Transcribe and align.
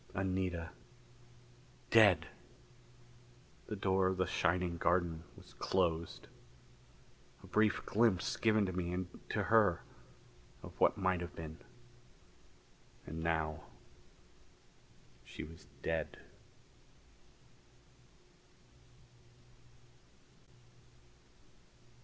Anita 0.15 0.71
dead. 1.91 2.25
The 3.67 3.75
door 3.75 4.07
of 4.07 4.17
the 4.17 4.25
shining 4.25 4.77
garden 4.77 5.23
was 5.37 5.53
closed. 5.53 6.25
A 7.43 7.45
brief 7.47 7.85
glimpse 7.85 8.35
given 8.35 8.65
to 8.65 8.73
me 8.73 8.93
and 8.93 9.05
to 9.29 9.43
her 9.43 9.83
of 10.63 10.73
what 10.79 10.97
might 10.97 11.21
have 11.21 11.35
been. 11.35 11.57
And 13.05 13.21
now 13.21 13.59
she 15.23 15.43
was 15.43 15.67
dead.... 15.83 16.17